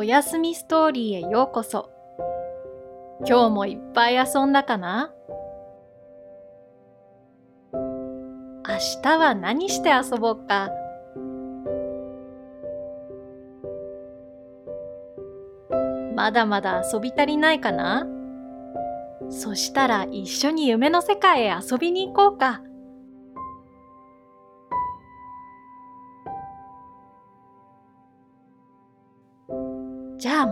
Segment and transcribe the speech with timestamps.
[0.00, 1.90] おやすみストーリーへようこそ。
[3.26, 5.12] 今日もいっぱい遊んだかな？
[7.74, 7.80] 明
[9.02, 10.70] 日は何して遊ぼうか？
[16.16, 18.06] まだまだ遊び足りないかな？
[19.28, 22.62] そしたら一緒に夢の世界へ遊びに行こうか。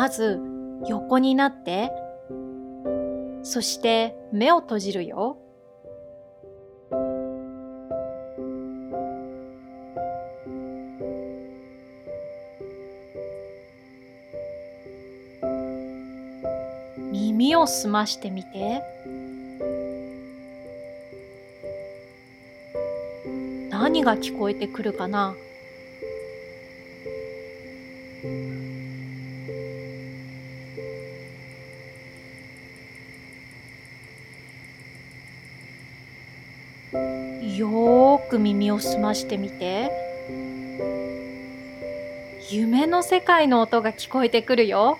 [0.00, 0.40] まず
[0.88, 1.92] 横になって、
[3.42, 5.36] そして目を閉じるよ。
[17.12, 18.82] 耳を澄ましてみて。
[23.68, 25.34] 何が聞こえてくるかな？
[38.70, 39.90] 耳を澄ましてみて？
[42.50, 44.98] 夢の世界の音が聞こえてくるよ。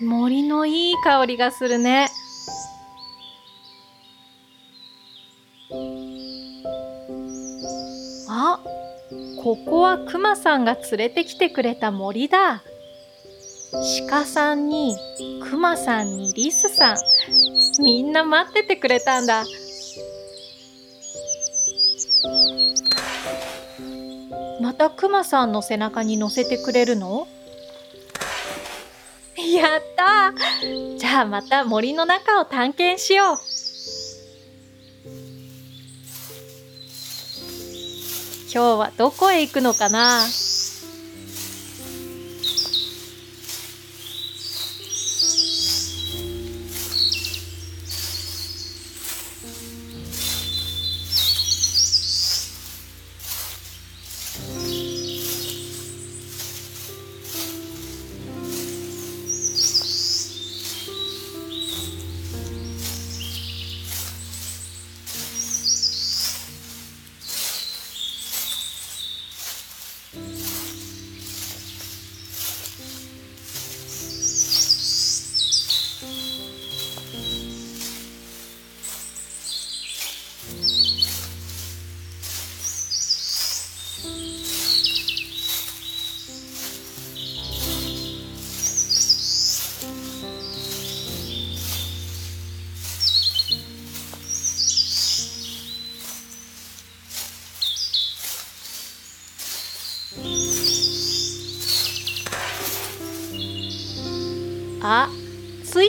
[0.00, 2.08] 森のいい香りがするね。
[8.28, 8.60] あ、
[9.42, 12.62] ここはクマさんが連れてきてくれた森だ。
[14.08, 14.96] 鹿さんに
[15.42, 16.96] クマさんにリスさん、
[17.82, 19.44] みんな待っててくれたんだ。
[24.60, 27.26] またクマさんの背中に乗せてくれるの？
[29.56, 30.32] やった。
[30.98, 33.36] じゃあまた森の中を探検しよう。
[38.52, 40.20] 今日はどこへ行くのかな？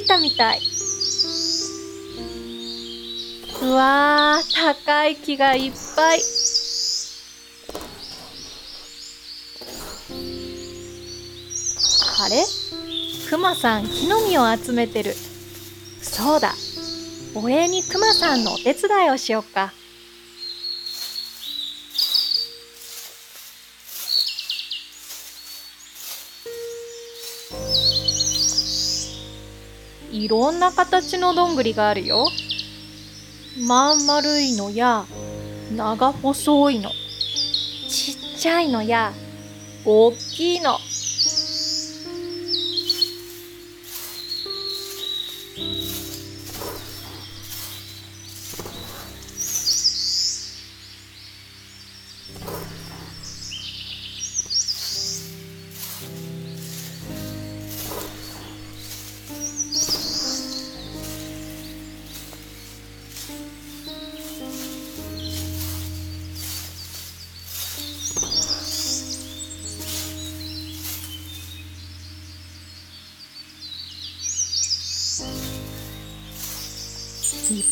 [0.07, 0.61] たみたい。
[3.61, 6.21] うわー、高い木がいっぱい。
[12.19, 12.43] あれ？
[13.29, 15.13] クマさん木の実を集めてる。
[16.01, 16.53] そうだ。
[17.35, 19.73] お礼にクマさんのお手伝いをしよっか。
[30.17, 32.27] いろんな形のどんぐりがあるよ。
[33.67, 35.05] まん丸いのや
[35.75, 36.89] 長細いの
[37.87, 39.13] ちっちゃいのや
[39.85, 40.77] 大きいの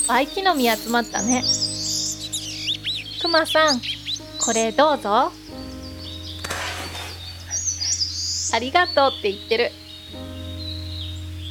[0.05, 1.43] いっぱい木の実集まったね。
[3.19, 3.81] くまさん、
[4.39, 5.31] これどうぞ。
[8.53, 9.71] ありがとうって言ってる。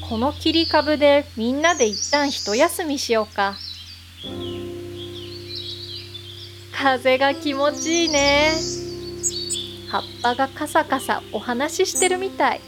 [0.08, 3.56] この切り株でみんなで一旦一休みしようか。
[6.70, 8.52] 風が気持ちいいね
[9.88, 12.60] 葉っぱがカサカサお話ししてるみたい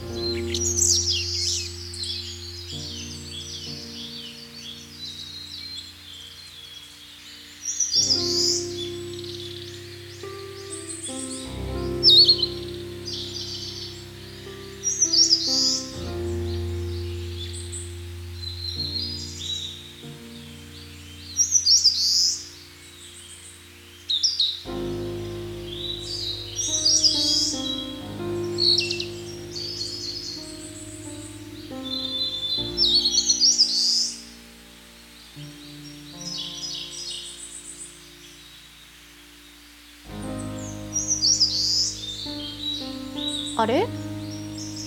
[43.57, 43.87] あれ？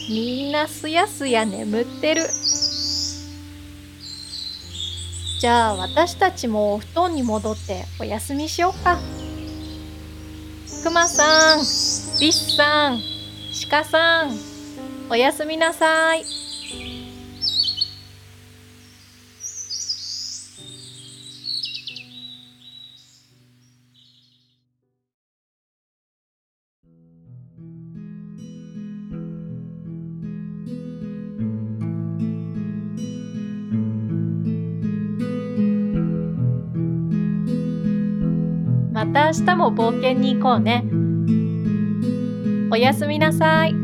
[0.09, 2.23] みんなすやすや眠ってる。
[5.39, 8.99] じゃあ私たちもお布団に戻ってお休みしよっか。
[10.83, 11.63] くまさんリ
[12.31, 12.99] スさん
[13.69, 14.37] 鹿さん
[15.09, 16.38] おやすみなさい。
[39.29, 40.83] 明日も冒険に行こうね。
[42.71, 43.75] おやすみなさい。「